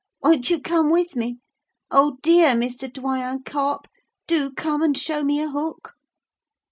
[0.23, 1.37] Won't you come with me?
[1.91, 2.17] Oh!
[2.23, 2.91] dear Mr.
[2.91, 3.85] Doyen Carp,
[4.25, 5.93] do come and show me a hook.'